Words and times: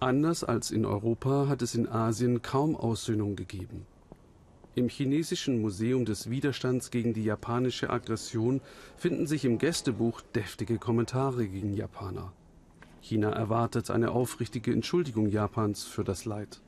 Anders 0.00 0.44
als 0.44 0.70
in 0.70 0.84
Europa 0.86 1.48
hat 1.48 1.60
es 1.60 1.74
in 1.74 1.88
Asien 1.88 2.40
kaum 2.40 2.76
Aussöhnung 2.76 3.34
gegeben. 3.34 3.84
Im 4.76 4.88
chinesischen 4.88 5.60
Museum 5.60 6.04
des 6.04 6.30
Widerstands 6.30 6.92
gegen 6.92 7.14
die 7.14 7.24
japanische 7.24 7.90
Aggression 7.90 8.60
finden 8.96 9.26
sich 9.26 9.44
im 9.44 9.58
Gästebuch 9.58 10.20
deftige 10.36 10.78
Kommentare 10.78 11.48
gegen 11.48 11.74
Japaner. 11.74 12.32
China 13.00 13.30
erwartet 13.30 13.90
eine 13.90 14.12
aufrichtige 14.12 14.72
Entschuldigung 14.72 15.30
Japans 15.30 15.82
für 15.82 16.04
das 16.04 16.24
Leid. 16.24 16.60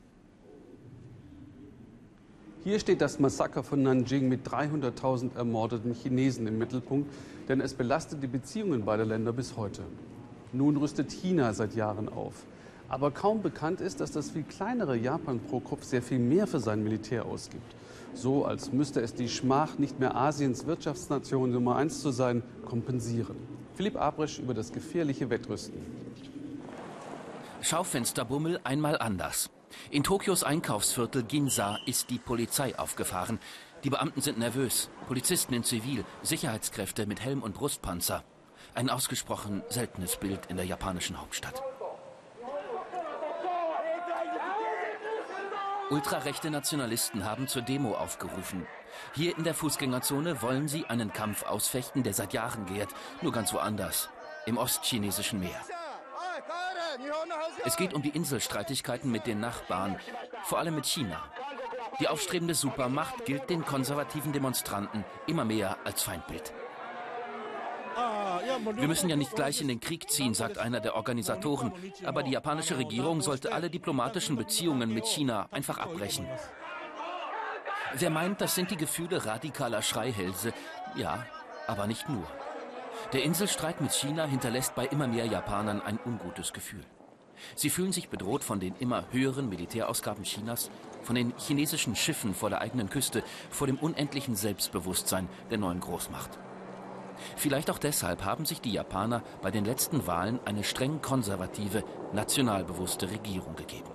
Hier 2.65 2.79
steht 2.79 2.99
das 2.99 3.17
Massaker 3.17 3.63
von 3.63 3.81
Nanjing 3.81 4.27
mit 4.27 4.45
300.000 4.45 5.37
ermordeten 5.37 5.93
Chinesen 5.93 6.47
im 6.47 6.57
Mittelpunkt, 6.57 7.09
denn 7.47 7.61
es 7.61 7.75
belastet 7.75 8.21
die 8.21 8.27
Beziehungen 8.27 8.83
beider 8.83 9.05
Länder 9.05 9.31
bis 9.31 9.55
heute. 9.55 9.83
Nun 10.51 10.75
rüstet 10.75 11.11
China 11.13 11.53
seit 11.53 11.75
Jahren 11.75 12.09
auf. 12.09 12.45
Aber 12.91 13.09
kaum 13.09 13.41
bekannt 13.41 13.79
ist, 13.79 14.01
dass 14.01 14.11
das 14.11 14.31
viel 14.31 14.43
kleinere 14.43 14.97
Japan 14.97 15.39
pro 15.39 15.61
Kopf 15.61 15.85
sehr 15.85 16.01
viel 16.01 16.19
mehr 16.19 16.45
für 16.45 16.59
sein 16.59 16.83
Militär 16.83 17.25
ausgibt. 17.25 17.73
So 18.13 18.43
als 18.43 18.73
müsste 18.73 18.99
es 18.99 19.13
die 19.13 19.29
Schmach, 19.29 19.77
nicht 19.77 19.97
mehr 20.01 20.13
Asiens 20.13 20.65
Wirtschaftsnation 20.65 21.53
Nummer 21.53 21.77
eins 21.77 22.01
zu 22.01 22.11
sein, 22.11 22.43
kompensieren. 22.65 23.37
Philipp 23.75 23.95
Abresch 23.95 24.39
über 24.39 24.53
das 24.53 24.73
gefährliche 24.73 25.29
Wettrüsten. 25.29 25.79
Schaufensterbummel 27.61 28.59
einmal 28.65 28.97
anders. 28.97 29.49
In 29.89 30.03
Tokios 30.03 30.43
Einkaufsviertel 30.43 31.23
Ginza 31.23 31.77
ist 31.85 32.09
die 32.09 32.19
Polizei 32.19 32.77
aufgefahren. 32.77 33.39
Die 33.85 33.89
Beamten 33.89 34.19
sind 34.19 34.37
nervös. 34.37 34.89
Polizisten 35.07 35.53
in 35.53 35.63
Zivil, 35.63 36.03
Sicherheitskräfte 36.23 37.05
mit 37.05 37.21
Helm 37.21 37.41
und 37.41 37.55
Brustpanzer. 37.55 38.25
Ein 38.75 38.89
ausgesprochen 38.89 39.63
seltenes 39.69 40.17
Bild 40.17 40.47
in 40.47 40.57
der 40.57 40.65
japanischen 40.65 41.21
Hauptstadt. 41.21 41.63
Ultrarechte 45.91 46.49
Nationalisten 46.49 47.25
haben 47.25 47.49
zur 47.49 47.63
Demo 47.63 47.95
aufgerufen. 47.95 48.65
Hier 49.13 49.37
in 49.37 49.43
der 49.43 49.53
Fußgängerzone 49.53 50.41
wollen 50.41 50.69
sie 50.69 50.85
einen 50.85 51.11
Kampf 51.11 51.43
ausfechten, 51.43 52.03
der 52.03 52.13
seit 52.13 52.31
Jahren 52.31 52.65
gärt, 52.65 52.87
nur 53.21 53.33
ganz 53.33 53.53
woanders, 53.53 54.07
im 54.45 54.57
ostchinesischen 54.57 55.41
Meer. 55.41 55.59
Es 57.65 57.75
geht 57.75 57.93
um 57.93 58.01
die 58.01 58.09
Inselstreitigkeiten 58.09 59.11
mit 59.11 59.27
den 59.27 59.41
Nachbarn, 59.41 59.99
vor 60.43 60.59
allem 60.59 60.75
mit 60.75 60.85
China. 60.85 61.21
Die 61.99 62.07
aufstrebende 62.07 62.55
Supermacht 62.55 63.25
gilt 63.25 63.49
den 63.49 63.65
konservativen 63.65 64.31
Demonstranten 64.31 65.03
immer 65.27 65.43
mehr 65.43 65.77
als 65.83 66.03
Feindbild. 66.03 66.53
Wir 68.75 68.87
müssen 68.87 69.09
ja 69.09 69.15
nicht 69.15 69.35
gleich 69.35 69.61
in 69.61 69.67
den 69.67 69.79
Krieg 69.79 70.09
ziehen, 70.09 70.33
sagt 70.33 70.57
einer 70.57 70.79
der 70.79 70.95
Organisatoren. 70.95 71.71
Aber 72.03 72.23
die 72.23 72.31
japanische 72.31 72.77
Regierung 72.77 73.21
sollte 73.21 73.53
alle 73.53 73.69
diplomatischen 73.69 74.35
Beziehungen 74.35 74.93
mit 74.93 75.05
China 75.05 75.47
einfach 75.51 75.77
abbrechen. 75.77 76.27
Wer 77.93 78.09
meint, 78.09 78.39
das 78.39 78.55
sind 78.55 78.71
die 78.71 78.77
Gefühle 78.77 79.25
radikaler 79.25 79.81
Schreihälse? 79.81 80.53
Ja, 80.95 81.25
aber 81.67 81.87
nicht 81.87 82.07
nur. 82.07 82.25
Der 83.13 83.23
Inselstreit 83.23 83.81
mit 83.81 83.91
China 83.91 84.25
hinterlässt 84.25 84.75
bei 84.75 84.85
immer 84.85 85.07
mehr 85.07 85.25
Japanern 85.25 85.81
ein 85.81 85.99
ungutes 86.05 86.53
Gefühl. 86.53 86.85
Sie 87.55 87.69
fühlen 87.69 87.91
sich 87.91 88.09
bedroht 88.09 88.43
von 88.43 88.59
den 88.59 88.75
immer 88.79 89.05
höheren 89.11 89.49
Militärausgaben 89.49 90.23
Chinas, 90.23 90.69
von 91.01 91.15
den 91.15 91.33
chinesischen 91.37 91.95
Schiffen 91.95 92.33
vor 92.33 92.49
der 92.49 92.61
eigenen 92.61 92.89
Küste, 92.89 93.23
vor 93.49 93.67
dem 93.67 93.77
unendlichen 93.77 94.35
Selbstbewusstsein 94.35 95.27
der 95.49 95.57
neuen 95.57 95.79
Großmacht. 95.79 96.39
Vielleicht 97.35 97.69
auch 97.69 97.77
deshalb 97.77 98.25
haben 98.25 98.45
sich 98.45 98.61
die 98.61 98.73
Japaner 98.73 99.23
bei 99.41 99.51
den 99.51 99.65
letzten 99.65 100.07
Wahlen 100.07 100.39
eine 100.45 100.63
streng 100.63 101.01
konservative, 101.01 101.83
nationalbewusste 102.13 103.09
Regierung 103.09 103.55
gegeben. 103.55 103.89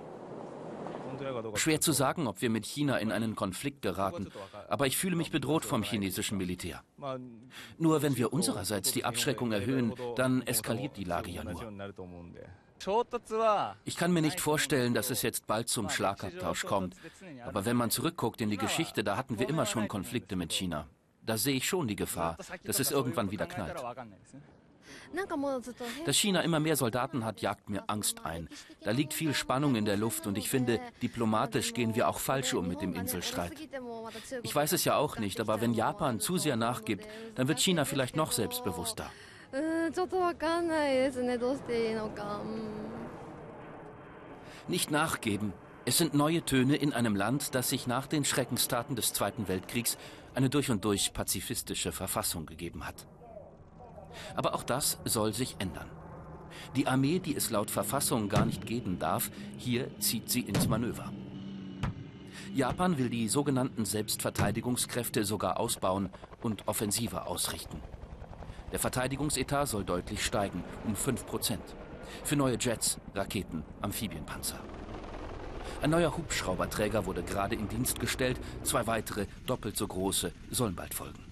Schwer 1.55 1.81
zu 1.81 1.91
sagen, 1.91 2.27
ob 2.27 2.41
wir 2.41 2.49
mit 2.49 2.65
China 2.65 2.97
in 2.97 3.11
einen 3.11 3.35
Konflikt 3.35 3.81
geraten, 3.81 4.29
aber 4.69 4.87
ich 4.87 4.97
fühle 4.97 5.15
mich 5.15 5.31
bedroht 5.31 5.65
vom 5.65 5.83
chinesischen 5.83 6.37
Militär. 6.37 6.83
Nur 7.77 8.01
wenn 8.01 8.17
wir 8.17 8.33
unsererseits 8.33 8.91
die 8.91 9.05
Abschreckung 9.05 9.51
erhöhen, 9.51 9.93
dann 10.15 10.41
eskaliert 10.43 10.97
die 10.97 11.03
Lage 11.03 11.31
ja 11.31 11.43
nur. 11.43 11.61
Ich 13.85 13.97
kann 13.97 14.13
mir 14.13 14.21
nicht 14.21 14.39
vorstellen, 14.39 14.93
dass 14.93 15.09
es 15.09 15.23
jetzt 15.23 15.47
bald 15.47 15.67
zum 15.67 15.89
Schlagabtausch 15.89 16.65
kommt. 16.65 16.95
Aber 17.45 17.65
wenn 17.65 17.75
man 17.75 17.89
zurückguckt 17.89 18.39
in 18.39 18.49
die 18.49 18.57
Geschichte, 18.57 19.03
da 19.03 19.17
hatten 19.17 19.39
wir 19.39 19.49
immer 19.49 19.65
schon 19.65 19.87
Konflikte 19.87 20.35
mit 20.35 20.53
China. 20.53 20.87
Da 21.27 21.37
sehe 21.37 21.55
ich 21.55 21.67
schon 21.67 21.87
die 21.87 21.95
Gefahr, 21.95 22.37
dass 22.63 22.79
es 22.79 22.89
irgendwann 22.89 23.29
wieder 23.31 23.45
knallt. 23.45 23.75
Dass 26.05 26.15
China 26.15 26.41
immer 26.41 26.59
mehr 26.59 26.77
Soldaten 26.77 27.25
hat, 27.25 27.41
jagt 27.41 27.69
mir 27.69 27.83
Angst 27.87 28.25
ein. 28.25 28.47
Da 28.81 28.91
liegt 28.91 29.13
viel 29.13 29.33
Spannung 29.33 29.75
in 29.75 29.83
der 29.83 29.97
Luft 29.97 30.25
und 30.25 30.37
ich 30.37 30.49
finde, 30.49 30.79
diplomatisch 31.01 31.73
gehen 31.73 31.95
wir 31.95 32.07
auch 32.07 32.19
falsch 32.19 32.53
um 32.53 32.67
mit 32.67 32.81
dem 32.81 32.93
Inselstreit. 32.93 33.53
Ich 34.43 34.55
weiß 34.55 34.71
es 34.71 34.85
ja 34.85 34.95
auch 34.95 35.19
nicht, 35.19 35.39
aber 35.41 35.59
wenn 35.59 35.73
Japan 35.73 36.21
zu 36.21 36.37
sehr 36.37 36.55
nachgibt, 36.55 37.05
dann 37.35 37.49
wird 37.49 37.59
China 37.59 37.83
vielleicht 37.83 38.15
noch 38.15 38.31
selbstbewusster. 38.31 39.11
Nicht 44.69 44.91
nachgeben. 44.91 45.53
Es 45.85 45.97
sind 45.97 46.13
neue 46.13 46.43
Töne 46.43 46.75
in 46.75 46.91
einem 46.91 47.15
Land, 47.15 47.55
das 47.55 47.69
sich 47.69 47.87
nach 47.87 48.07
den 48.07 48.25
Schreckenstaten 48.25 48.97
des 48.97 49.13
Zweiten 49.13 49.47
Weltkriegs 49.47 49.97
eine 50.37 50.51
durch 50.51 50.69
und 50.69 50.85
durch 50.85 51.13
pazifistische 51.13 51.91
Verfassung 51.91 52.45
gegeben 52.45 52.85
hat. 52.85 53.07
Aber 54.35 54.53
auch 54.53 54.61
das 54.61 54.99
soll 55.03 55.33
sich 55.33 55.55
ändern. 55.57 55.89
Die 56.75 56.85
Armee, 56.85 57.17
die 57.17 57.35
es 57.35 57.49
laut 57.49 57.71
Verfassung 57.71 58.29
gar 58.29 58.45
nicht 58.45 58.67
geben 58.67 58.99
darf, 58.99 59.31
hier 59.57 59.89
zieht 59.99 60.29
sie 60.29 60.41
ins 60.41 60.67
Manöver. 60.67 61.11
Japan 62.53 62.99
will 62.99 63.09
die 63.09 63.27
sogenannten 63.29 63.83
Selbstverteidigungskräfte 63.83 65.23
sogar 65.23 65.59
ausbauen 65.59 66.09
und 66.43 66.67
offensiver 66.67 67.25
ausrichten. 67.25 67.81
Der 68.71 68.77
Verteidigungsetat 68.77 69.67
soll 69.67 69.85
deutlich 69.85 70.23
steigen, 70.23 70.63
um 70.85 70.95
5 70.95 71.25
Prozent. 71.25 71.63
Für 72.23 72.35
neue 72.35 72.57
Jets, 72.59 72.99
Raketen, 73.15 73.63
Amphibienpanzer. 73.81 74.59
Ein 75.81 75.91
neuer 75.91 76.17
Hubschrauberträger 76.17 77.05
wurde 77.05 77.21
gerade 77.21 77.55
in 77.55 77.69
Dienst 77.69 77.99
gestellt, 77.99 78.39
zwei 78.63 78.87
weitere, 78.87 79.27
doppelt 79.45 79.77
so 79.77 79.87
große, 79.87 80.31
sollen 80.49 80.75
bald 80.75 80.93
folgen. 80.93 81.23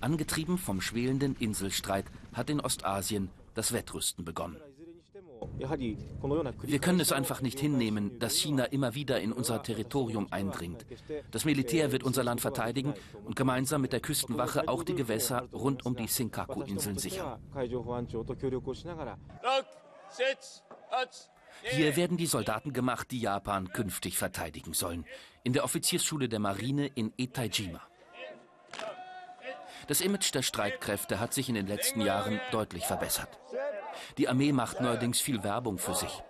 Angetrieben 0.00 0.56
vom 0.56 0.80
schwelenden 0.80 1.34
Inselstreit 1.36 2.04
hat 2.32 2.48
in 2.50 2.60
Ostasien 2.60 3.30
das 3.54 3.72
Wettrüsten 3.72 4.24
begonnen. 4.24 4.60
Wir 6.62 6.78
können 6.78 7.00
es 7.00 7.12
einfach 7.12 7.42
nicht 7.42 7.58
hinnehmen, 7.60 8.18
dass 8.18 8.36
China 8.36 8.64
immer 8.64 8.94
wieder 8.94 9.20
in 9.20 9.32
unser 9.32 9.62
Territorium 9.62 10.28
eindringt. 10.30 10.86
Das 11.30 11.44
Militär 11.44 11.92
wird 11.92 12.02
unser 12.02 12.24
Land 12.24 12.40
verteidigen 12.40 12.94
und 13.24 13.36
gemeinsam 13.36 13.82
mit 13.82 13.92
der 13.92 14.00
Küstenwache 14.00 14.68
auch 14.68 14.84
die 14.84 14.94
Gewässer 14.94 15.48
rund 15.52 15.84
um 15.84 15.96
die 15.96 16.06
Senkaku-Inseln 16.06 16.98
sichern. 16.98 17.38
Hier 21.62 21.96
werden 21.96 22.16
die 22.16 22.26
Soldaten 22.26 22.72
gemacht, 22.72 23.10
die 23.10 23.20
Japan 23.20 23.72
künftig 23.72 24.18
verteidigen 24.18 24.74
sollen. 24.74 25.04
In 25.42 25.52
der 25.52 25.64
Offiziersschule 25.64 26.28
der 26.28 26.40
Marine 26.40 26.86
in 26.86 27.12
Etaijima. 27.16 27.80
Das 29.86 30.00
Image 30.00 30.34
der 30.34 30.42
Streitkräfte 30.42 31.20
hat 31.20 31.34
sich 31.34 31.48
in 31.48 31.54
den 31.54 31.66
letzten 31.66 32.00
Jahren 32.00 32.40
deutlich 32.52 32.84
verbessert. 32.84 33.38
Die 34.18 34.28
Armee 34.28 34.52
macht 34.52 34.80
neuerdings 34.80 35.20
viel 35.20 35.42
Werbung 35.42 35.78
für 35.78 35.94
sich. 35.94 36.22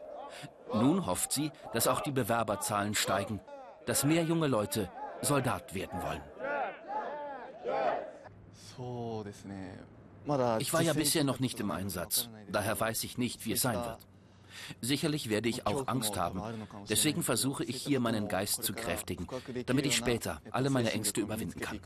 Nun 0.73 1.07
hofft 1.07 1.33
sie, 1.33 1.51
dass 1.73 1.87
auch 1.87 2.01
die 2.01 2.11
Bewerberzahlen 2.11 2.95
steigen, 2.95 3.41
dass 3.87 4.05
mehr 4.05 4.23
junge 4.23 4.49
Leute 4.49 4.91
Soldat 5.21 5.75
werden 5.75 6.03
wollen. 6.03 6.23
Ich 10.59 10.73
war 10.73 10.83
ja 10.83 10.93
bisher 10.93 11.25
noch 11.25 11.39
nicht 11.39 11.61
im 11.61 11.71
Einsatz, 11.71 12.29
daher 12.49 12.79
weiß 12.79 13.05
ich 13.05 13.19
nicht, 13.19 13.45
wie 13.45 13.53
es 13.53 13.63
sein 13.63 13.77
wird. 13.77 14.07
Sicherlich 14.81 15.31
werde 15.31 15.49
ich 15.49 15.67
auch 15.67 15.89
Angst 15.89 16.17
haben. 16.17 16.43
Deswegen 16.89 17.23
versuche 17.23 17.65
ich 17.65 17.77
hier 17.77 18.01
meinen 18.01 18.29
Geist 18.29 18.63
zu 18.63 18.73
kräftigen, 18.73 19.27
damit 19.67 19.87
ich 19.87 19.97
später 19.97 20.41
alle 20.51 20.71
meine 20.71 20.93
Ängste 20.93 21.21
überwinden 21.21 21.61
kann. 21.61 21.81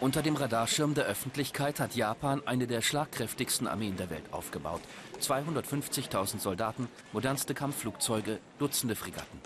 Unter 0.00 0.20
dem 0.20 0.34
Radarschirm 0.34 0.94
der 0.94 1.04
Öffentlichkeit 1.04 1.78
hat 1.78 1.94
Japan 1.94 2.42
eine 2.44 2.66
der 2.66 2.82
schlagkräftigsten 2.82 3.68
Armeen 3.68 3.96
der 3.96 4.10
Welt 4.10 4.32
aufgebaut. 4.32 4.80
250.000 5.20 6.40
Soldaten, 6.40 6.88
modernste 7.12 7.54
Kampfflugzeuge, 7.54 8.40
Dutzende 8.58 8.96
Fregatten. 8.96 9.38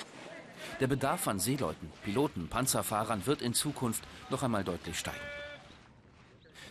Der 0.80 0.86
Bedarf 0.86 1.28
an 1.28 1.40
Seeleuten, 1.40 1.92
Piloten, 2.04 2.48
Panzerfahrern 2.48 3.26
wird 3.26 3.42
in 3.42 3.52
Zukunft 3.52 4.02
noch 4.30 4.42
einmal 4.42 4.64
deutlich 4.64 4.98
steigen. 4.98 5.20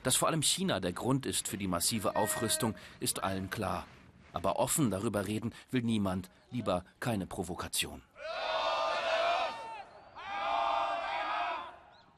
Dass 0.05 0.15
vor 0.15 0.27
allem 0.27 0.43
China 0.43 0.79
der 0.79 0.93
Grund 0.93 1.25
ist 1.25 1.47
für 1.47 1.57
die 1.57 1.67
massive 1.67 2.15
Aufrüstung, 2.15 2.75
ist 2.99 3.23
allen 3.23 3.49
klar. 3.49 3.87
Aber 4.33 4.59
offen 4.59 4.91
darüber 4.91 5.25
reden 5.25 5.51
will 5.71 5.81
niemand, 5.81 6.29
lieber 6.51 6.85
keine 6.99 7.25
Provokation. 7.25 8.03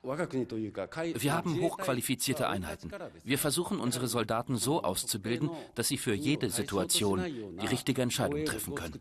Wir 0.04 1.34
haben 1.34 1.62
hochqualifizierte 1.62 2.50
Einheiten. 2.50 2.92
Wir 3.24 3.38
versuchen 3.38 3.80
unsere 3.80 4.08
Soldaten 4.08 4.58
so 4.58 4.84
auszubilden, 4.84 5.50
dass 5.76 5.88
sie 5.88 5.98
für 5.98 6.14
jede 6.14 6.50
Situation 6.50 7.24
die 7.24 7.68
richtige 7.68 8.02
Entscheidung 8.02 8.44
treffen 8.44 8.76
können. 8.76 9.00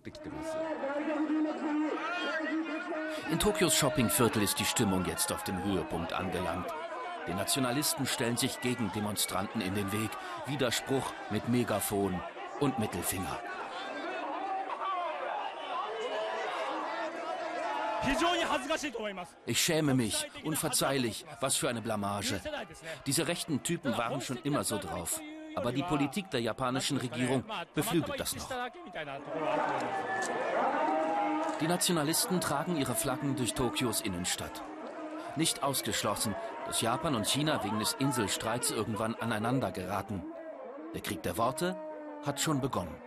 In 3.32 3.40
Tokios 3.40 3.74
Shoppingviertel 3.74 4.42
ist 4.42 4.60
die 4.60 4.64
Stimmung 4.64 5.04
jetzt 5.06 5.32
auf 5.32 5.42
dem 5.42 5.60
Höhepunkt 5.64 6.12
angelangt. 6.12 6.72
Die 7.26 7.34
Nationalisten 7.34 8.06
stellen 8.06 8.37
sich 8.37 8.61
gegen 8.61 8.93
Demonstranten 8.93 9.61
in 9.61 9.75
den 9.75 9.90
Weg. 9.93 10.11
Widerspruch 10.46 11.12
mit 11.31 11.49
Megafon 11.49 12.20
und 12.61 12.78
Mittelfinger. 12.78 13.40
Ich 19.46 19.61
schäme 19.61 19.94
mich, 19.94 20.26
unverzeihlich, 20.44 21.25
was 21.40 21.56
für 21.56 21.69
eine 21.69 21.82
Blamage. 21.82 22.40
Diese 23.06 23.26
rechten 23.26 23.62
Typen 23.62 23.96
waren 23.96 24.20
schon 24.20 24.38
immer 24.38 24.64
so 24.64 24.78
drauf. 24.78 25.20
Aber 25.56 25.73
die 25.73 25.82
Politik 25.82 26.31
der 26.31 26.40
japanischen 26.40 26.99
Regierung 26.99 27.43
beflügelt 27.75 28.20
das 28.20 28.37
noch. 28.37 28.49
Die 31.61 31.67
Nationalisten 31.67 32.40
tragen 32.40 32.76
ihre 32.76 32.94
Flaggen 32.94 33.34
durch 33.34 33.55
Tokios 33.55 34.02
Innenstadt. 34.02 34.62
Nicht 35.37 35.62
ausgeschlossen, 35.62 36.34
dass 36.66 36.80
Japan 36.80 37.14
und 37.14 37.26
China 37.26 37.62
wegen 37.64 37.78
des 37.78 37.94
Inselstreits 37.94 38.70
irgendwann 38.70 39.14
aneinander 39.14 39.70
geraten. 39.70 40.22
Der 40.94 41.00
Krieg 41.00 41.22
der 41.22 41.38
Worte 41.38 41.76
hat 42.24 42.40
schon 42.40 42.60
begonnen. 42.60 43.05